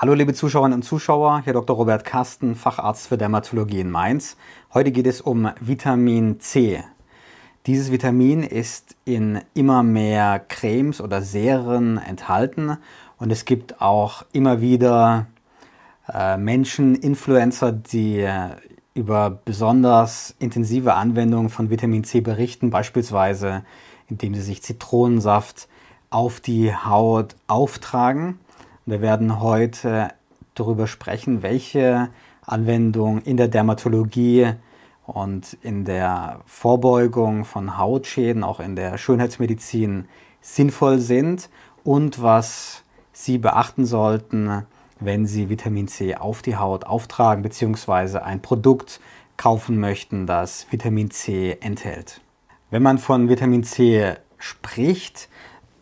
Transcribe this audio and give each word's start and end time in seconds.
Hallo 0.00 0.14
liebe 0.14 0.32
Zuschauerinnen 0.32 0.78
und 0.78 0.82
Zuschauer, 0.82 1.42
hier 1.44 1.52
Dr. 1.52 1.76
Robert 1.76 2.06
Kasten, 2.06 2.54
Facharzt 2.54 3.08
für 3.08 3.18
Dermatologie 3.18 3.80
in 3.80 3.90
Mainz. 3.90 4.38
Heute 4.72 4.92
geht 4.92 5.06
es 5.06 5.20
um 5.20 5.50
Vitamin 5.60 6.40
C. 6.40 6.82
Dieses 7.66 7.92
Vitamin 7.92 8.42
ist 8.42 8.96
in 9.04 9.42
immer 9.52 9.82
mehr 9.82 10.38
Cremes 10.38 11.02
oder 11.02 11.20
Serien 11.20 11.98
enthalten 11.98 12.78
und 13.18 13.30
es 13.30 13.44
gibt 13.44 13.82
auch 13.82 14.24
immer 14.32 14.62
wieder 14.62 15.26
äh, 16.10 16.38
Menschen, 16.38 16.94
Influencer, 16.94 17.70
die 17.70 18.20
äh, 18.20 18.56
über 18.94 19.28
besonders 19.28 20.34
intensive 20.38 20.94
Anwendungen 20.94 21.50
von 21.50 21.68
Vitamin 21.68 22.04
C 22.04 22.22
berichten, 22.22 22.70
beispielsweise 22.70 23.66
indem 24.08 24.34
sie 24.34 24.40
sich 24.40 24.62
Zitronensaft 24.62 25.68
auf 26.08 26.40
die 26.40 26.74
Haut 26.74 27.36
auftragen. 27.48 28.38
Wir 28.90 29.00
werden 29.00 29.40
heute 29.40 30.08
darüber 30.56 30.88
sprechen, 30.88 31.44
welche 31.44 32.08
Anwendungen 32.44 33.22
in 33.22 33.36
der 33.36 33.46
Dermatologie 33.46 34.54
und 35.06 35.56
in 35.62 35.84
der 35.84 36.40
Vorbeugung 36.44 37.44
von 37.44 37.78
Hautschäden, 37.78 38.42
auch 38.42 38.58
in 38.58 38.74
der 38.74 38.98
Schönheitsmedizin 38.98 40.08
sinnvoll 40.40 40.98
sind 40.98 41.50
und 41.84 42.20
was 42.20 42.82
Sie 43.12 43.38
beachten 43.38 43.84
sollten, 43.84 44.66
wenn 44.98 45.24
Sie 45.24 45.48
Vitamin 45.48 45.86
C 45.86 46.16
auf 46.16 46.42
die 46.42 46.56
Haut 46.56 46.84
auftragen 46.84 47.44
bzw. 47.44 48.18
ein 48.18 48.42
Produkt 48.42 48.98
kaufen 49.36 49.78
möchten, 49.78 50.26
das 50.26 50.66
Vitamin 50.68 51.12
C 51.12 51.56
enthält. 51.60 52.22
Wenn 52.70 52.82
man 52.82 52.98
von 52.98 53.28
Vitamin 53.28 53.62
C 53.62 54.14
spricht, 54.38 55.28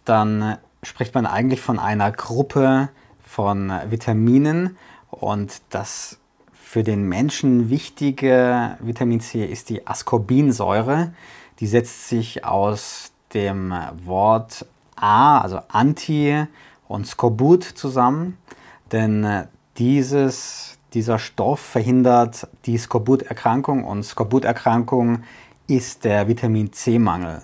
dann 0.04 0.58
spricht 0.82 1.14
man 1.14 1.24
eigentlich 1.24 1.62
von 1.62 1.78
einer 1.78 2.12
Gruppe 2.12 2.90
von 3.28 3.70
Vitaminen 3.88 4.76
und 5.10 5.60
das 5.70 6.18
für 6.54 6.82
den 6.82 7.08
Menschen 7.08 7.70
wichtige 7.70 8.76
Vitamin 8.80 9.20
C 9.20 9.44
ist 9.44 9.70
die 9.70 9.86
Ascorbinsäure. 9.86 11.12
Die 11.60 11.66
setzt 11.66 12.08
sich 12.08 12.44
aus 12.44 13.12
dem 13.34 13.74
Wort 14.04 14.66
A, 14.96 15.40
also 15.40 15.60
Anti 15.68 16.44
und 16.88 17.06
Skorbut 17.06 17.64
zusammen, 17.64 18.38
denn 18.92 19.44
dieses, 19.76 20.78
dieser 20.94 21.18
Stoff 21.18 21.60
verhindert 21.60 22.48
die 22.64 22.78
Skorbuterkrankung 22.78 23.84
und 23.84 24.02
Skorbuterkrankung 24.02 25.22
ist 25.66 26.04
der 26.04 26.28
Vitamin 26.28 26.72
C-Mangel. 26.72 27.42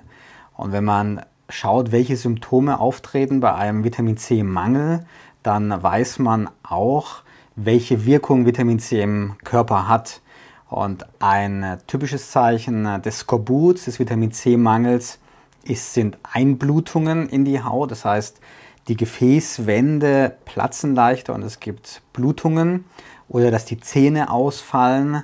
Und 0.57 0.73
wenn 0.73 0.85
man 0.85 1.25
schaut, 1.49 1.93
welche 1.93 2.17
Symptome 2.17 2.81
auftreten 2.81 3.41
bei 3.41 3.55
einem 3.55 3.85
Vitamin 3.85 4.17
C-Mangel, 4.17 5.05
dann 5.45 5.83
weiß 5.83 6.19
man 6.19 6.51
auch, 6.65 7.23
welche 7.55 8.05
Wirkung 8.05 8.47
Vitamin 8.47 8.81
C 8.81 9.01
im 9.01 9.37
Körper 9.45 9.87
hat. 9.87 10.21
Und 10.69 11.07
ein 11.21 11.79
typisches 11.87 12.33
Zeichen 12.33 13.01
des 13.03 13.21
Skorbuts, 13.21 13.85
des 13.85 14.01
Vitamin 14.01 14.33
C-Mangels, 14.33 15.21
sind 15.67 16.19
Einblutungen 16.25 17.29
in 17.29 17.45
die 17.45 17.63
Haut. 17.63 17.93
Das 17.93 18.05
heißt, 18.05 18.41
die 18.89 18.97
Gefäßwände 18.97 20.37
platzen 20.45 20.95
leichter 20.95 21.35
und 21.35 21.43
es 21.43 21.61
gibt 21.61 22.03
Blutungen 22.13 22.87
oder 23.29 23.51
dass 23.51 23.65
die 23.65 23.79
Zähne 23.79 24.31
ausfallen 24.31 25.23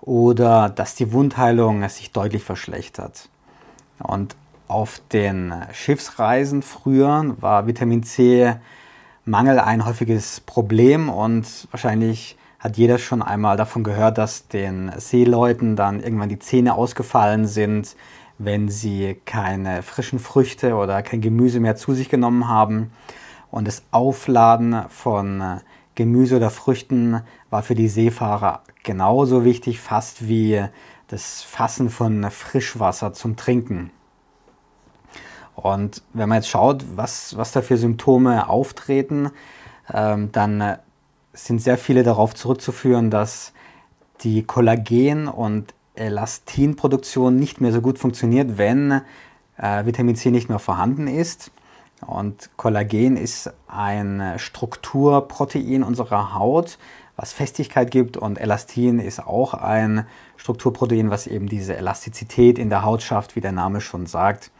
oder 0.00 0.68
dass 0.68 0.94
die 0.94 1.12
Wundheilung 1.12 1.86
sich 1.88 2.12
deutlich 2.12 2.44
verschlechtert. 2.44 3.28
Und 3.98 4.36
auf 4.68 5.00
den 5.12 5.54
Schiffsreisen 5.72 6.62
früher 6.62 7.34
war 7.40 7.66
Vitamin 7.66 8.02
C 8.02 8.54
Mangel 9.26 9.58
ein 9.58 9.86
häufiges 9.86 10.40
Problem 10.40 11.08
und 11.08 11.66
wahrscheinlich 11.70 12.36
hat 12.58 12.76
jeder 12.76 12.98
schon 12.98 13.22
einmal 13.22 13.56
davon 13.56 13.82
gehört, 13.82 14.18
dass 14.18 14.48
den 14.48 14.92
Seeleuten 14.98 15.76
dann 15.76 16.00
irgendwann 16.00 16.28
die 16.28 16.38
Zähne 16.38 16.74
ausgefallen 16.74 17.46
sind, 17.46 17.96
wenn 18.36 18.68
sie 18.68 19.16
keine 19.24 19.82
frischen 19.82 20.18
Früchte 20.18 20.74
oder 20.74 21.02
kein 21.02 21.22
Gemüse 21.22 21.58
mehr 21.58 21.74
zu 21.74 21.94
sich 21.94 22.10
genommen 22.10 22.48
haben. 22.48 22.92
Und 23.50 23.66
das 23.66 23.84
Aufladen 23.92 24.84
von 24.90 25.60
Gemüse 25.94 26.36
oder 26.36 26.50
Früchten 26.50 27.22
war 27.48 27.62
für 27.62 27.74
die 27.74 27.88
Seefahrer 27.88 28.60
genauso 28.82 29.42
wichtig, 29.46 29.80
fast 29.80 30.28
wie 30.28 30.62
das 31.08 31.42
Fassen 31.42 31.88
von 31.88 32.30
Frischwasser 32.30 33.14
zum 33.14 33.36
Trinken. 33.36 33.90
Und 35.54 36.02
wenn 36.12 36.28
man 36.28 36.36
jetzt 36.36 36.48
schaut, 36.48 36.84
was, 36.96 37.36
was 37.36 37.52
da 37.52 37.62
für 37.62 37.76
Symptome 37.76 38.48
auftreten, 38.48 39.30
ähm, 39.92 40.30
dann 40.32 40.60
äh, 40.60 40.78
sind 41.32 41.60
sehr 41.60 41.78
viele 41.78 42.02
darauf 42.02 42.34
zurückzuführen, 42.34 43.10
dass 43.10 43.52
die 44.20 44.42
Kollagen- 44.44 45.28
und 45.28 45.74
Elastinproduktion 45.94 47.36
nicht 47.36 47.60
mehr 47.60 47.72
so 47.72 47.80
gut 47.80 47.98
funktioniert, 47.98 48.58
wenn 48.58 49.02
äh, 49.56 49.86
Vitamin 49.86 50.16
C 50.16 50.30
nicht 50.30 50.48
mehr 50.48 50.58
vorhanden 50.58 51.06
ist. 51.06 51.50
Und 52.06 52.50
Kollagen 52.56 53.16
ist 53.16 53.52
ein 53.68 54.34
Strukturprotein 54.36 55.82
unserer 55.82 56.34
Haut, 56.34 56.78
was 57.16 57.32
Festigkeit 57.32 57.90
gibt. 57.90 58.16
Und 58.16 58.38
Elastin 58.38 58.98
ist 58.98 59.24
auch 59.24 59.54
ein 59.54 60.06
Strukturprotein, 60.36 61.10
was 61.10 61.26
eben 61.26 61.48
diese 61.48 61.76
Elastizität 61.76 62.58
in 62.58 62.70
der 62.70 62.84
Haut 62.84 63.02
schafft, 63.02 63.36
wie 63.36 63.40
der 63.40 63.52
Name 63.52 63.80
schon 63.80 64.06
sagt. 64.06 64.50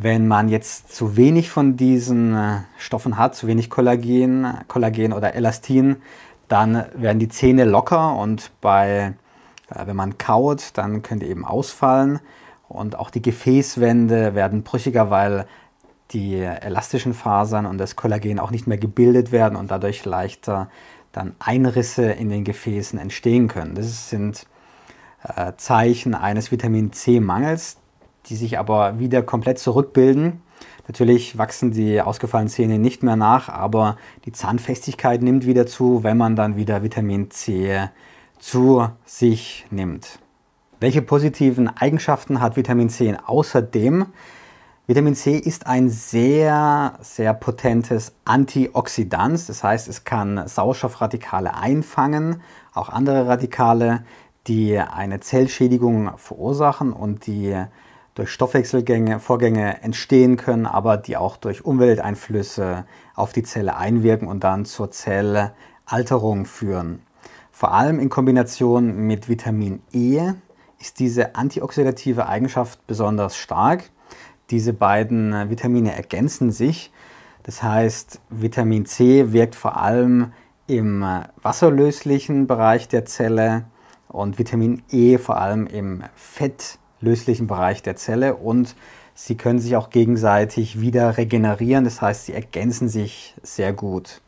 Wenn 0.00 0.28
man 0.28 0.48
jetzt 0.48 0.94
zu 0.94 1.16
wenig 1.16 1.50
von 1.50 1.76
diesen 1.76 2.32
äh, 2.32 2.58
Stoffen 2.76 3.18
hat, 3.18 3.34
zu 3.34 3.48
wenig 3.48 3.68
Kollagen, 3.68 4.46
Kollagen 4.68 5.12
oder 5.12 5.34
Elastin, 5.34 5.96
dann 6.46 6.84
werden 6.94 7.18
die 7.18 7.28
Zähne 7.28 7.64
locker 7.64 8.14
und 8.16 8.52
bei, 8.60 9.14
äh, 9.70 9.86
wenn 9.86 9.96
man 9.96 10.16
kaut, 10.16 10.70
dann 10.78 11.02
können 11.02 11.18
die 11.18 11.26
eben 11.26 11.44
ausfallen 11.44 12.20
und 12.68 12.96
auch 12.96 13.10
die 13.10 13.22
Gefäßwände 13.22 14.36
werden 14.36 14.62
brüchiger, 14.62 15.10
weil 15.10 15.46
die 16.12 16.36
elastischen 16.36 17.12
Fasern 17.12 17.66
und 17.66 17.78
das 17.78 17.96
Kollagen 17.96 18.38
auch 18.38 18.52
nicht 18.52 18.68
mehr 18.68 18.78
gebildet 18.78 19.32
werden 19.32 19.56
und 19.56 19.72
dadurch 19.72 20.04
leichter 20.04 20.70
dann 21.10 21.34
Einrisse 21.40 22.04
in 22.12 22.28
den 22.28 22.44
Gefäßen 22.44 23.00
entstehen 23.00 23.48
können. 23.48 23.74
Das 23.74 24.10
sind 24.10 24.46
äh, 25.24 25.54
Zeichen 25.56 26.14
eines 26.14 26.52
Vitamin 26.52 26.92
C-Mangels, 26.92 27.77
die 28.28 28.36
sich 28.36 28.58
aber 28.58 28.98
wieder 28.98 29.22
komplett 29.22 29.58
zurückbilden. 29.58 30.42
Natürlich 30.86 31.36
wachsen 31.36 31.70
die 31.70 32.00
ausgefallenen 32.00 32.48
Zähne 32.48 32.78
nicht 32.78 33.02
mehr 33.02 33.16
nach, 33.16 33.48
aber 33.48 33.96
die 34.24 34.32
Zahnfestigkeit 34.32 35.22
nimmt 35.22 35.46
wieder 35.46 35.66
zu, 35.66 36.02
wenn 36.02 36.16
man 36.16 36.34
dann 36.34 36.56
wieder 36.56 36.82
Vitamin 36.82 37.30
C 37.30 37.88
zu 38.38 38.88
sich 39.04 39.66
nimmt. 39.70 40.18
Welche 40.80 41.02
positiven 41.02 41.68
Eigenschaften 41.68 42.40
hat 42.40 42.56
Vitamin 42.56 42.88
C 42.88 43.16
außerdem? 43.26 44.06
Vitamin 44.86 45.14
C 45.14 45.36
ist 45.36 45.66
ein 45.66 45.90
sehr, 45.90 46.94
sehr 47.02 47.34
potentes 47.34 48.14
Antioxidant. 48.24 49.46
Das 49.48 49.62
heißt, 49.62 49.88
es 49.88 50.04
kann 50.04 50.48
Sauerstoffradikale 50.48 51.54
einfangen, 51.54 52.40
auch 52.72 52.88
andere 52.88 53.26
Radikale, 53.26 54.04
die 54.46 54.78
eine 54.78 55.20
Zellschädigung 55.20 56.16
verursachen 56.16 56.94
und 56.94 57.26
die 57.26 57.54
durch 58.18 58.30
Stoffwechselgänge, 58.30 59.20
Vorgänge 59.20 59.80
entstehen 59.84 60.36
können, 60.36 60.66
aber 60.66 60.96
die 60.96 61.16
auch 61.16 61.36
durch 61.36 61.64
Umwelteinflüsse 61.64 62.84
auf 63.14 63.32
die 63.32 63.44
Zelle 63.44 63.76
einwirken 63.76 64.26
und 64.26 64.42
dann 64.42 64.64
zur 64.64 64.90
Zellalterung 64.90 66.44
führen. 66.44 67.02
Vor 67.52 67.72
allem 67.72 68.00
in 68.00 68.08
Kombination 68.08 69.06
mit 69.06 69.28
Vitamin 69.28 69.82
E 69.92 70.32
ist 70.80 70.98
diese 70.98 71.36
antioxidative 71.36 72.26
Eigenschaft 72.26 72.84
besonders 72.88 73.36
stark. 73.36 73.90
Diese 74.50 74.72
beiden 74.72 75.48
Vitamine 75.48 75.94
ergänzen 75.94 76.50
sich. 76.50 76.90
Das 77.44 77.62
heißt, 77.62 78.20
Vitamin 78.30 78.84
C 78.84 79.32
wirkt 79.32 79.54
vor 79.54 79.76
allem 79.76 80.32
im 80.66 81.04
wasserlöslichen 81.40 82.48
Bereich 82.48 82.88
der 82.88 83.06
Zelle 83.06 83.66
und 84.08 84.40
Vitamin 84.40 84.82
E 84.90 85.18
vor 85.18 85.36
allem 85.36 85.68
im 85.68 86.02
Fett 86.16 86.80
löslichen 87.00 87.46
Bereich 87.46 87.82
der 87.82 87.96
Zelle 87.96 88.36
und 88.36 88.74
sie 89.14 89.36
können 89.36 89.58
sich 89.58 89.76
auch 89.76 89.90
gegenseitig 89.90 90.80
wieder 90.80 91.16
regenerieren, 91.16 91.84
das 91.84 92.02
heißt, 92.02 92.26
sie 92.26 92.34
ergänzen 92.34 92.88
sich 92.88 93.34
sehr 93.42 93.72
gut. 93.72 94.20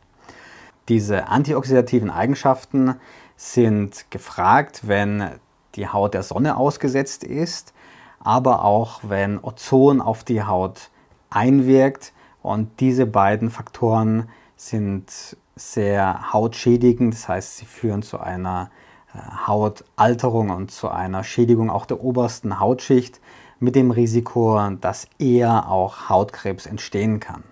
Diese 0.89 1.27
antioxidativen 1.27 2.09
Eigenschaften 2.09 2.95
sind 3.37 4.11
gefragt, 4.11 4.81
wenn 4.87 5.29
die 5.75 5.87
Haut 5.87 6.13
der 6.13 6.23
Sonne 6.23 6.57
ausgesetzt 6.57 7.23
ist, 7.23 7.73
aber 8.19 8.63
auch 8.63 9.01
wenn 9.03 9.39
Ozon 9.39 10.01
auf 10.01 10.23
die 10.23 10.43
Haut 10.43 10.89
einwirkt. 11.29 12.13
Und 12.43 12.79
diese 12.79 13.05
beiden 13.05 13.49
Faktoren 13.49 14.29
sind 14.55 15.37
sehr 15.55 16.33
hautschädigend, 16.33 17.13
das 17.13 17.27
heißt, 17.27 17.57
sie 17.57 17.65
führen 17.65 18.03
zu 18.03 18.19
einer 18.19 18.69
Hautalterung 19.45 20.49
und 20.49 20.71
zu 20.71 20.89
einer 20.89 21.23
Schädigung 21.23 21.69
auch 21.69 21.85
der 21.85 22.03
obersten 22.03 22.59
Hautschicht 22.59 23.19
mit 23.59 23.75
dem 23.75 23.91
Risiko, 23.91 24.59
dass 24.79 25.07
eher 25.19 25.69
auch 25.69 26.09
Hautkrebs 26.09 26.65
entstehen 26.65 27.19
kann. 27.19 27.43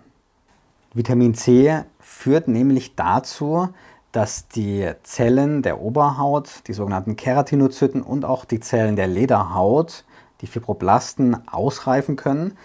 Vitamin 0.93 1.35
C 1.35 1.83
führt 1.99 2.47
nämlich 2.47 2.95
dazu, 2.95 3.69
dass 4.11 4.47
die 4.47 4.89
Zellen 5.03 5.61
der 5.61 5.81
Oberhaut, 5.81 6.63
die 6.67 6.73
sogenannten 6.73 7.15
Keratinozyten 7.15 8.01
und 8.01 8.25
auch 8.25 8.45
die 8.45 8.59
Zellen 8.59 8.95
der 8.95 9.07
Lederhaut, 9.07 10.03
die 10.41 10.47
Fibroblasten, 10.47 11.47
ausreifen 11.47 12.15
können. 12.15 12.57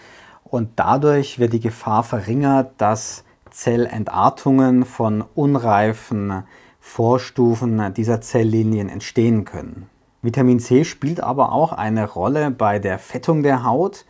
Und 0.44 0.70
dadurch 0.76 1.38
wird 1.38 1.52
die 1.52 1.60
Gefahr 1.60 2.02
verringert, 2.02 2.72
dass 2.78 3.24
Zellentartungen 3.50 4.84
von 4.84 5.22
unreifen 5.34 6.44
Vorstufen 6.86 7.92
dieser 7.94 8.20
Zelllinien 8.20 8.88
entstehen 8.88 9.44
können. 9.44 9.88
Vitamin 10.22 10.60
C 10.60 10.84
spielt 10.84 11.18
aber 11.18 11.50
auch 11.50 11.72
eine 11.72 12.08
Rolle 12.08 12.52
bei 12.52 12.78
der 12.78 13.00
Fettung 13.00 13.42
der 13.42 13.64
Haut, 13.64 14.04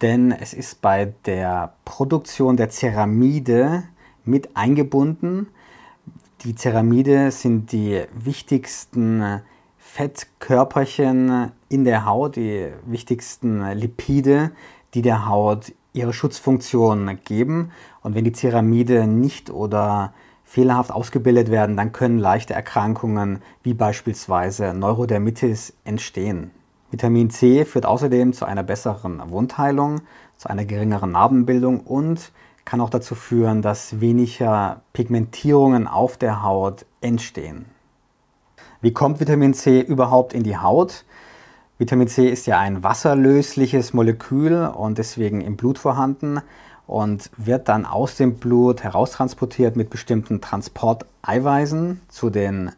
denn 0.00 0.32
es 0.32 0.54
ist 0.54 0.80
bei 0.80 1.12
der 1.26 1.74
Produktion 1.84 2.56
der 2.56 2.70
Ceramide 2.70 3.82
mit 4.24 4.56
eingebunden. 4.56 5.48
Die 6.44 6.54
Ceramide 6.54 7.32
sind 7.32 7.70
die 7.72 8.02
wichtigsten 8.14 9.42
Fettkörperchen 9.76 11.50
in 11.68 11.84
der 11.84 12.06
Haut, 12.06 12.36
die 12.36 12.68
wichtigsten 12.86 13.62
Lipide, 13.72 14.52
die 14.94 15.02
der 15.02 15.28
Haut 15.28 15.74
ihre 15.92 16.14
Schutzfunktion 16.14 17.18
geben. 17.24 17.72
Und 18.00 18.14
wenn 18.14 18.24
die 18.24 18.32
Ceramide 18.32 19.06
nicht 19.06 19.50
oder 19.50 20.14
fehlerhaft 20.52 20.92
ausgebildet 20.92 21.50
werden, 21.50 21.78
dann 21.78 21.92
können 21.92 22.18
leichte 22.18 22.52
Erkrankungen 22.52 23.40
wie 23.62 23.72
beispielsweise 23.72 24.74
Neurodermitis 24.74 25.72
entstehen. 25.86 26.50
Vitamin 26.90 27.30
C 27.30 27.64
führt 27.64 27.86
außerdem 27.86 28.34
zu 28.34 28.44
einer 28.44 28.62
besseren 28.62 29.22
Wundheilung, 29.30 30.02
zu 30.36 30.50
einer 30.50 30.66
geringeren 30.66 31.12
Narbenbildung 31.12 31.80
und 31.80 32.32
kann 32.66 32.82
auch 32.82 32.90
dazu 32.90 33.14
führen, 33.14 33.62
dass 33.62 34.02
weniger 34.02 34.82
Pigmentierungen 34.92 35.88
auf 35.88 36.18
der 36.18 36.42
Haut 36.42 36.84
entstehen. 37.00 37.64
Wie 38.82 38.92
kommt 38.92 39.20
Vitamin 39.20 39.54
C 39.54 39.80
überhaupt 39.80 40.34
in 40.34 40.42
die 40.42 40.58
Haut? 40.58 41.06
Vitamin 41.78 42.08
C 42.08 42.28
ist 42.28 42.46
ja 42.46 42.58
ein 42.58 42.82
wasserlösliches 42.82 43.94
Molekül 43.94 44.66
und 44.66 44.98
deswegen 44.98 45.40
im 45.40 45.56
Blut 45.56 45.78
vorhanden 45.78 46.42
und 46.86 47.30
wird 47.36 47.68
dann 47.68 47.86
aus 47.86 48.16
dem 48.16 48.34
Blut 48.34 48.82
heraustransportiert 48.82 49.76
mit 49.76 49.90
bestimmten 49.90 50.40
Transporteiweißen 50.40 52.00
zu 52.08 52.30
den 52.30 52.72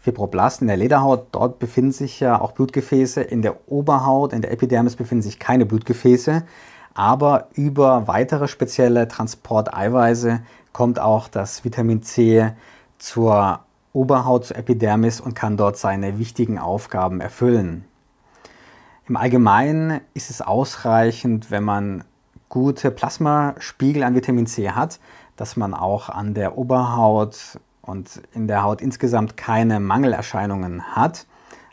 Fibroblasten 0.00 0.66
der 0.66 0.78
Lederhaut, 0.78 1.26
dort 1.32 1.58
befinden 1.58 1.92
sich 1.92 2.20
ja 2.20 2.40
auch 2.40 2.52
Blutgefäße. 2.52 3.20
In 3.20 3.42
der 3.42 3.70
Oberhaut, 3.70 4.32
in 4.32 4.40
der 4.40 4.50
Epidermis 4.50 4.96
befinden 4.96 5.22
sich 5.22 5.38
keine 5.38 5.66
Blutgefäße. 5.66 6.42
Aber 6.94 7.48
über 7.52 8.08
weitere 8.08 8.48
spezielle 8.48 9.08
Transporteiweiße 9.08 10.40
kommt 10.72 10.98
auch 10.98 11.28
das 11.28 11.64
Vitamin 11.64 12.02
C 12.02 12.50
zur 12.98 13.60
Oberhaut, 13.92 14.46
zur 14.46 14.56
Epidermis 14.56 15.20
und 15.20 15.34
kann 15.34 15.56
dort 15.56 15.76
seine 15.76 16.18
wichtigen 16.18 16.58
Aufgaben 16.58 17.20
erfüllen. 17.20 17.84
Im 19.06 19.16
Allgemeinen 19.16 20.00
ist 20.14 20.30
es 20.30 20.40
ausreichend, 20.40 21.50
wenn 21.50 21.64
man 21.64 22.04
gute 22.50 22.90
Plasmaspiegel 22.90 24.02
an 24.02 24.14
Vitamin 24.14 24.46
C 24.46 24.70
hat, 24.70 25.00
dass 25.36 25.56
man 25.56 25.72
auch 25.72 26.10
an 26.10 26.34
der 26.34 26.58
Oberhaut 26.58 27.58
und 27.80 28.20
in 28.34 28.46
der 28.46 28.62
Haut 28.62 28.82
insgesamt 28.82 29.38
keine 29.38 29.80
Mangelerscheinungen 29.80 30.94
hat. 30.94 31.26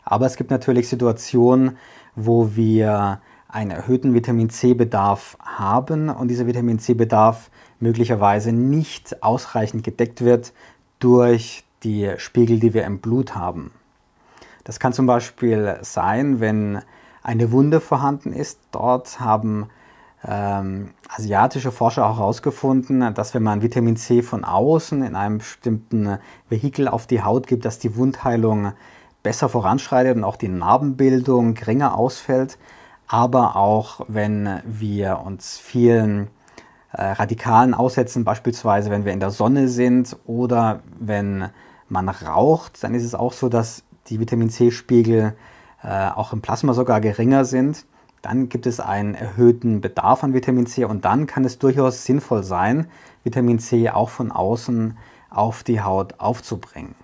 Aber 0.04 0.24
es 0.24 0.36
gibt 0.36 0.50
natürlich 0.50 0.88
Situationen, 0.88 1.76
wo 2.16 2.56
wir 2.56 3.20
einen 3.48 3.70
erhöhten 3.70 4.14
Vitamin 4.14 4.50
C-Bedarf 4.50 5.36
haben 5.40 6.08
und 6.08 6.28
dieser 6.28 6.46
Vitamin 6.46 6.78
C-Bedarf 6.78 7.50
möglicherweise 7.80 8.52
nicht 8.52 9.22
ausreichend 9.22 9.84
gedeckt 9.84 10.22
wird 10.22 10.52
durch 10.98 11.64
die 11.82 12.12
Spiegel, 12.18 12.60
die 12.60 12.72
wir 12.72 12.84
im 12.84 13.00
Blut 13.00 13.34
haben. 13.34 13.72
Das 14.64 14.80
kann 14.80 14.92
zum 14.92 15.06
Beispiel 15.06 15.78
sein, 15.82 16.40
wenn 16.40 16.82
eine 17.22 17.52
Wunde 17.52 17.80
vorhanden 17.80 18.32
ist. 18.32 18.60
Dort 18.70 19.20
haben 19.20 19.68
ähm, 20.26 20.90
asiatische 21.08 21.70
Forscher 21.70 22.06
auch 22.06 22.18
herausgefunden, 22.18 23.14
dass 23.14 23.34
wenn 23.34 23.42
man 23.42 23.62
Vitamin 23.62 23.96
C 23.96 24.22
von 24.22 24.44
außen 24.44 25.02
in 25.02 25.14
einem 25.14 25.38
bestimmten 25.38 26.18
Vehikel 26.48 26.88
auf 26.88 27.06
die 27.06 27.22
Haut 27.22 27.46
gibt, 27.46 27.64
dass 27.64 27.78
die 27.78 27.96
Wundheilung 27.96 28.72
besser 29.22 29.48
voranschreitet 29.48 30.16
und 30.16 30.24
auch 30.24 30.36
die 30.36 30.48
Narbenbildung 30.48 31.54
geringer 31.54 31.96
ausfällt. 31.96 32.58
Aber 33.06 33.56
auch 33.56 34.00
wenn 34.08 34.60
wir 34.64 35.20
uns 35.24 35.58
vielen 35.58 36.28
äh, 36.92 37.04
Radikalen 37.04 37.74
aussetzen, 37.74 38.24
beispielsweise 38.24 38.90
wenn 38.90 39.04
wir 39.04 39.12
in 39.12 39.20
der 39.20 39.30
Sonne 39.30 39.68
sind 39.68 40.16
oder 40.26 40.80
wenn 40.98 41.48
man 41.88 42.08
raucht, 42.08 42.82
dann 42.82 42.94
ist 42.94 43.04
es 43.04 43.14
auch 43.14 43.32
so, 43.32 43.48
dass 43.48 43.84
die 44.08 44.20
Vitamin 44.20 44.50
C-Spiegel 44.50 45.34
äh, 45.82 46.08
auch 46.10 46.32
im 46.32 46.42
Plasma 46.42 46.74
sogar 46.74 47.00
geringer 47.00 47.44
sind 47.44 47.86
dann 48.22 48.48
gibt 48.48 48.66
es 48.66 48.80
einen 48.80 49.14
erhöhten 49.14 49.80
Bedarf 49.80 50.24
an 50.24 50.34
Vitamin 50.34 50.66
C 50.66 50.84
und 50.84 51.04
dann 51.04 51.26
kann 51.26 51.44
es 51.44 51.58
durchaus 51.58 52.04
sinnvoll 52.04 52.42
sein, 52.42 52.88
Vitamin 53.24 53.58
C 53.58 53.90
auch 53.90 54.08
von 54.08 54.32
außen 54.32 54.96
auf 55.30 55.62
die 55.62 55.80
Haut 55.80 56.14
aufzubringen. 56.18 56.94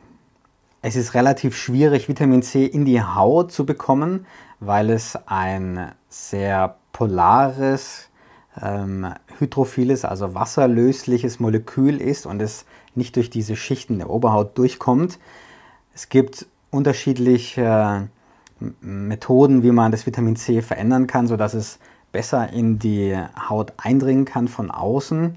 Es 0.83 0.97
ist 0.97 1.15
relativ 1.15 1.57
schwierig, 1.57 2.09
Vitamin 2.09 2.43
C 2.43 2.67
in 2.67 2.85
die 2.85 3.03
Haut 3.03 3.53
zu 3.53 3.65
bekommen, 3.65 4.27
weil 4.61 4.91
es 4.91 5.19
ein 5.27 5.93
sehr 6.09 6.77
polares, 6.93 8.11
ähm, 8.61 9.15
hydrophiles, 9.39 10.05
also 10.05 10.35
wasserlösliches 10.35 11.41
Molekül 11.41 12.01
ist 12.01 12.27
und 12.27 12.41
es 12.43 12.67
nicht 12.95 13.17
durch 13.17 13.31
diese 13.31 13.57
Schichten 13.57 13.99
der 13.99 14.11
Oberhaut 14.11 14.57
durchkommt. 14.59 15.19
Es 15.95 16.09
gibt 16.09 16.47
unterschiedliche 16.71 18.09
Methoden, 18.81 19.63
wie 19.63 19.73
man 19.73 19.93
das 19.93 20.07
Vitamin 20.07 20.37
C 20.37 20.63
verändern 20.63 21.07
kann, 21.07 21.27
sodass 21.27 21.55
es 21.55 21.79
besser 22.13 22.53
in 22.53 22.79
die 22.79 23.17
Haut 23.49 23.73
eindringen 23.77 24.25
kann 24.25 24.49
von 24.49 24.71
außen. 24.71 25.37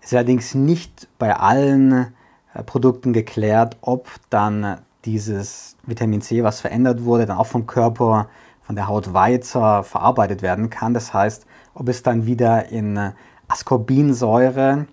Es 0.00 0.08
ist 0.08 0.14
allerdings 0.14 0.54
nicht 0.54 1.08
bei 1.18 1.34
allen 1.34 2.12
äh, 2.54 2.62
Produkten 2.64 3.12
geklärt, 3.12 3.76
ob 3.80 4.08
dann 4.30 4.78
dieses 5.04 5.76
Vitamin 5.86 6.20
C, 6.20 6.42
was 6.42 6.60
verändert 6.60 7.04
wurde, 7.04 7.26
dann 7.26 7.38
auch 7.38 7.46
vom 7.46 7.66
Körper, 7.66 8.28
von 8.62 8.76
der 8.76 8.88
Haut 8.88 9.14
weiter 9.14 9.82
verarbeitet 9.84 10.42
werden 10.42 10.70
kann. 10.70 10.92
Das 10.92 11.14
heißt, 11.14 11.46
ob 11.74 11.88
es 11.88 12.02
dann 12.02 12.26
wieder 12.26 12.68
in 12.68 13.12
Ascorbinsäure, 13.46 14.86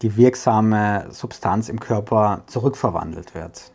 die 0.00 0.16
wirksame 0.16 1.06
Substanz 1.10 1.68
im 1.68 1.80
Körper, 1.80 2.42
zurückverwandelt 2.46 3.34
wird. 3.34 3.72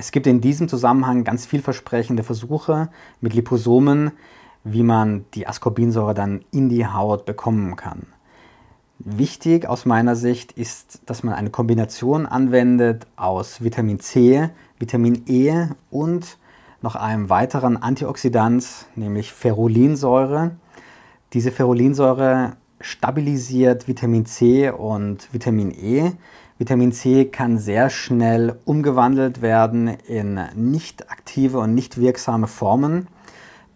Es 0.00 0.12
gibt 0.12 0.26
in 0.26 0.40
diesem 0.40 0.66
Zusammenhang 0.66 1.24
ganz 1.24 1.44
vielversprechende 1.44 2.22
Versuche 2.22 2.88
mit 3.20 3.34
Liposomen, 3.34 4.12
wie 4.64 4.82
man 4.82 5.26
die 5.34 5.46
Ascorbinsäure 5.46 6.14
dann 6.14 6.42
in 6.52 6.70
die 6.70 6.86
Haut 6.86 7.26
bekommen 7.26 7.76
kann. 7.76 8.06
Wichtig 8.98 9.66
aus 9.66 9.84
meiner 9.84 10.16
Sicht 10.16 10.52
ist, 10.52 11.02
dass 11.04 11.22
man 11.22 11.34
eine 11.34 11.50
Kombination 11.50 12.24
anwendet 12.24 13.06
aus 13.16 13.62
Vitamin 13.62 14.00
C, 14.00 14.48
Vitamin 14.78 15.24
E 15.26 15.66
und 15.90 16.38
noch 16.80 16.96
einem 16.96 17.28
weiteren 17.28 17.76
Antioxidant, 17.76 18.86
nämlich 18.96 19.34
Ferulinsäure. 19.34 20.52
Diese 21.34 21.52
Ferulinsäure 21.52 22.56
stabilisiert 22.80 23.86
Vitamin 23.86 24.24
C 24.24 24.70
und 24.70 25.28
Vitamin 25.30 25.70
E, 25.72 26.12
Vitamin 26.60 26.92
C 26.92 27.24
kann 27.24 27.56
sehr 27.56 27.88
schnell 27.88 28.60
umgewandelt 28.66 29.40
werden 29.40 29.88
in 29.88 30.38
nicht 30.54 31.10
aktive 31.10 31.58
und 31.58 31.74
nicht 31.74 31.98
wirksame 31.98 32.48
Formen 32.48 33.08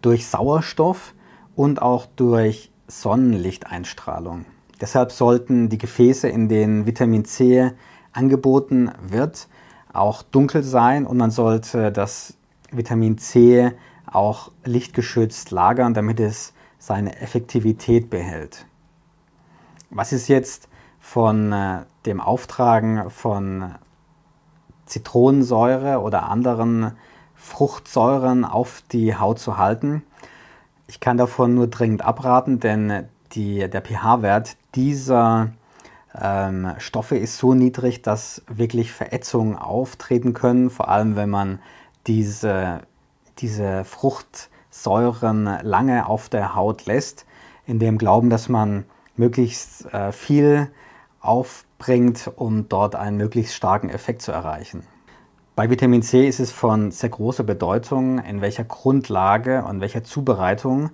durch 0.03 0.27
Sauerstoff 0.27 1.15
und 1.55 1.81
auch 1.81 2.05
durch 2.05 2.71
Sonnenlichteinstrahlung. 2.85 4.45
Deshalb 4.79 5.11
sollten 5.11 5.67
die 5.69 5.79
Gefäße, 5.79 6.29
in 6.29 6.47
denen 6.47 6.85
Vitamin 6.85 7.25
C 7.25 7.71
angeboten 8.11 8.91
wird, 9.01 9.47
auch 9.91 10.21
dunkel 10.21 10.61
sein 10.61 11.07
und 11.07 11.17
man 11.17 11.31
sollte 11.31 11.91
das 11.91 12.35
Vitamin 12.71 13.17
C 13.17 13.71
auch 14.05 14.51
lichtgeschützt 14.63 15.49
lagern, 15.49 15.95
damit 15.95 16.19
es 16.19 16.53
seine 16.77 17.19
Effektivität 17.19 18.11
behält. 18.11 18.67
Was 19.89 20.13
ist 20.13 20.27
jetzt 20.27 20.69
von 21.05 21.53
äh, 21.53 21.83
dem 22.07 22.19
Auftragen 22.19 23.11
von 23.11 23.75
Zitronensäure 24.87 26.01
oder 26.01 26.29
anderen 26.29 26.93
Fruchtsäuren 27.35 28.43
auf 28.43 28.81
die 28.91 29.15
Haut 29.15 29.39
zu 29.39 29.57
halten. 29.57 30.03
Ich 30.87 30.99
kann 30.99 31.17
davon 31.17 31.53
nur 31.53 31.67
dringend 31.67 32.01
abraten, 32.01 32.59
denn 32.59 33.07
die, 33.33 33.69
der 33.69 33.81
pH-Wert 33.81 34.57
dieser 34.73 35.51
ähm, 36.19 36.73
Stoffe 36.79 37.17
ist 37.17 37.37
so 37.37 37.53
niedrig, 37.53 38.01
dass 38.01 38.41
wirklich 38.47 38.91
Verätzungen 38.91 39.55
auftreten 39.55 40.33
können, 40.33 40.71
vor 40.71 40.89
allem 40.89 41.15
wenn 41.15 41.29
man 41.29 41.59
diese, 42.07 42.81
diese 43.37 43.85
Fruchtsäuren 43.85 45.59
lange 45.61 46.07
auf 46.07 46.29
der 46.29 46.55
Haut 46.55 46.87
lässt, 46.87 47.25
in 47.67 47.77
dem 47.77 47.99
Glauben, 47.99 48.31
dass 48.31 48.49
man 48.49 48.85
möglichst 49.15 49.85
äh, 49.93 50.11
viel 50.11 50.71
auf 51.25 51.65
bringt, 51.77 52.31
um 52.35 52.69
dort 52.69 52.95
einen 52.95 53.17
möglichst 53.17 53.55
starken 53.55 53.89
Effekt 53.89 54.21
zu 54.21 54.31
erreichen. 54.31 54.83
Bei 55.55 55.69
Vitamin 55.69 56.01
C 56.01 56.27
ist 56.27 56.39
es 56.39 56.51
von 56.51 56.91
sehr 56.91 57.09
großer 57.09 57.43
Bedeutung, 57.43 58.19
in 58.19 58.41
welcher 58.41 58.65
Grundlage 58.65 59.63
und 59.63 59.79
welcher 59.79 60.03
Zubereitung 60.03 60.89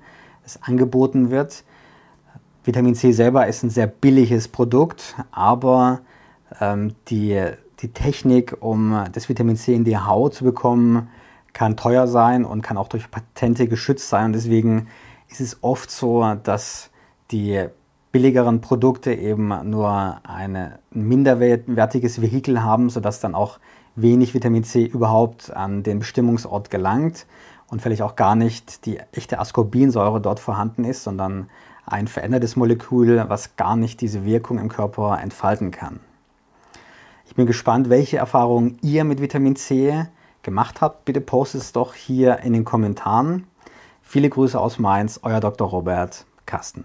es 0.46 0.62
angeboten 0.62 1.32
wird. 1.32 1.64
Vitamin 2.64 2.94
C 2.94 3.12
selber 3.12 3.48
ist 3.48 3.64
ein 3.64 3.72
sehr 3.72 3.88
billiges 3.88 4.48
Produkt, 4.48 5.16
aber 5.32 6.02
ähm, 6.60 6.94
die, 7.08 7.44
die 7.80 7.88
Technik, 7.92 8.58
um 8.60 9.06
das 9.14 9.30
Vitamin 9.30 9.56
C 9.56 9.74
in 9.74 9.84
die 9.84 9.98
Haut 9.98 10.36
zu 10.36 10.44
bekommen, 10.44 11.10
kann 11.54 11.76
teuer 11.76 12.08
sein 12.08 12.46
und 12.46 12.62
kann 12.62 12.78
auch 12.78 12.88
durch 12.88 13.10
Patente 13.10 13.68
geschützt 13.68 14.10
sein. 14.10 14.28
Und 14.28 14.34
deswegen 14.34 14.88
ist 15.28 15.42
es 15.42 15.58
oft 15.64 15.90
so, 15.90 16.36
dass 16.44 16.92
die 17.32 17.66
billigeren 18.12 18.62
Produkte 18.62 19.14
eben 19.14 19.70
nur 19.70 20.18
ein 20.24 20.74
minderwertiges 20.92 22.22
Vehikel 22.22 22.64
haben, 22.64 22.90
sodass 22.90 23.20
dann 23.20 23.36
auch 23.36 23.60
wenig 23.96 24.34
Vitamin 24.34 24.64
C 24.64 24.86
überhaupt 24.86 25.52
an 25.56 25.84
den 25.84 26.00
Bestimmungsort 26.00 26.70
gelangt 26.70 27.26
und 27.70 27.82
vielleicht 27.82 28.02
auch 28.02 28.16
gar 28.16 28.36
nicht 28.36 28.86
die 28.86 29.00
echte 29.14 29.40
Ascorbinsäure 29.40 30.22
dort 30.22 30.40
vorhanden 30.40 30.84
ist, 30.84 31.04
sondern 31.04 31.50
ein 31.86 32.08
verändertes 32.08 32.56
Molekül, 32.56 33.24
was 33.28 33.56
gar 33.56 33.76
nicht 33.76 34.02
diese 34.02 34.26
Wirkung 34.26 34.60
im 34.60 34.70
Körper 34.70 35.20
entfalten 35.22 35.72
kann. 35.72 36.00
Ich 37.26 37.36
bin 37.36 37.46
gespannt, 37.46 37.90
welche 37.90 38.18
Erfahrungen 38.18 38.78
ihr 38.82 39.06
mit 39.06 39.22
Vitamin 39.22 39.56
C 39.56 40.06
gemacht 40.44 40.82
habt. 40.82 41.06
Bitte 41.06 41.22
postet 41.22 41.62
es 41.62 41.72
doch 41.72 41.94
hier 41.94 42.40
in 42.40 42.52
den 42.52 42.66
Kommentaren. 42.66 43.48
Viele 44.02 44.30
Grüße 44.30 44.60
aus 44.60 44.80
Mainz, 44.80 45.20
euer 45.24 45.40
Dr. 45.40 45.70
Robert 45.70 46.26
Carsten. 46.46 46.84